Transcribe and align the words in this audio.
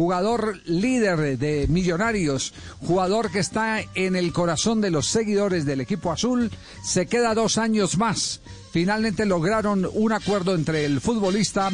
jugador 0.00 0.56
líder 0.64 1.36
de 1.36 1.66
Millonarios, 1.68 2.54
jugador 2.86 3.30
que 3.30 3.38
está 3.40 3.82
en 3.94 4.16
el 4.16 4.32
corazón 4.32 4.80
de 4.80 4.90
los 4.90 5.06
seguidores 5.08 5.66
del 5.66 5.82
equipo 5.82 6.10
azul, 6.10 6.50
se 6.82 7.04
queda 7.04 7.34
dos 7.34 7.58
años 7.58 7.98
más. 7.98 8.40
Finalmente 8.72 9.26
lograron 9.26 9.86
un 9.92 10.12
acuerdo 10.12 10.54
entre 10.54 10.86
el 10.86 11.02
futbolista 11.02 11.70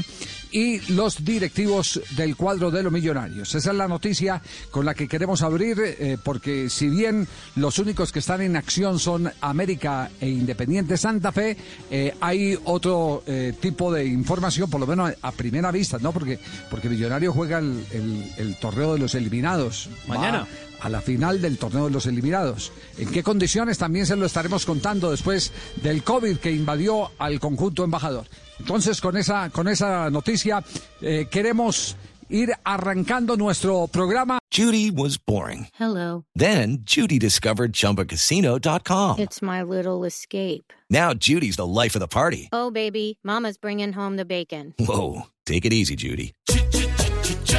y 0.52 0.80
los 0.92 1.24
directivos 1.24 2.00
del 2.16 2.36
cuadro 2.36 2.70
de 2.70 2.82
los 2.82 2.92
millonarios. 2.92 3.54
Esa 3.54 3.70
es 3.70 3.76
la 3.76 3.88
noticia 3.88 4.40
con 4.70 4.84
la 4.84 4.94
que 4.94 5.08
queremos 5.08 5.42
abrir, 5.42 5.78
eh, 5.84 6.18
porque 6.22 6.70
si 6.70 6.88
bien 6.88 7.26
los 7.56 7.78
únicos 7.78 8.12
que 8.12 8.20
están 8.20 8.40
en 8.42 8.56
acción 8.56 8.98
son 8.98 9.30
América 9.40 10.10
e 10.20 10.28
Independiente 10.28 10.96
Santa 10.96 11.32
Fe, 11.32 11.56
eh, 11.90 12.14
hay 12.20 12.58
otro 12.64 13.22
eh, 13.26 13.54
tipo 13.60 13.92
de 13.92 14.04
información, 14.06 14.70
por 14.70 14.80
lo 14.80 14.86
menos 14.86 15.12
a, 15.22 15.32
primera 15.32 15.70
vista, 15.70 15.98
¿no? 16.00 16.12
Porque, 16.12 16.38
porque 16.70 16.88
Millonario 16.88 17.32
juega 17.32 17.58
el, 17.58 18.56
torneo 18.60 18.94
de 18.94 18.98
los 18.98 19.14
eliminados. 19.14 19.88
Mañana. 20.06 20.46
a 20.80 20.88
la 20.88 21.00
final 21.00 21.40
del 21.42 21.58
torneo 21.58 21.84
de 21.86 21.90
los 21.90 22.06
eliminados. 22.06 22.70
¿En 22.98 23.10
qué 23.10 23.22
condiciones? 23.22 23.76
También 23.78 24.06
se 24.06 24.14
lo 24.16 24.24
estaremos 24.26 24.64
contando 24.66 25.10
después 25.10 25.52
del 25.82 26.02
COVID 26.02 26.36
que 26.38 26.52
invadió 26.52 27.10
al 27.18 27.38
conjunto 27.40 27.82
embajador. 27.84 28.26
Entonces, 28.58 29.00
con 29.00 29.16
esa, 29.16 29.50
con 29.50 29.68
esa 29.68 30.10
noticia, 30.10 30.62
eh, 31.00 31.26
queremos 31.30 31.96
ir 32.28 32.50
arrancando 32.64 33.36
nuestro 33.36 33.86
programa. 33.86 34.38
Judy 34.52 34.90
was 34.90 35.18
boring. 35.18 35.68
Hello. 35.78 36.24
Then, 36.34 36.78
Judy 36.86 37.18
discovered 37.18 37.72
chumbacasino.com. 37.72 39.18
It's 39.18 39.42
my 39.42 39.62
little 39.62 40.04
escape. 40.04 40.72
Now, 40.88 41.12
Judy's 41.12 41.56
the 41.56 41.66
life 41.66 41.94
of 41.94 42.00
the 42.00 42.08
party. 42.08 42.48
Oh, 42.52 42.70
baby, 42.70 43.18
Mama's 43.22 43.58
bringing 43.58 43.92
home 43.92 44.16
the 44.16 44.24
bacon. 44.24 44.72
Whoa. 44.78 45.26
Take 45.46 45.64
it 45.64 45.72
easy, 45.72 45.94
Judy. 45.94 46.32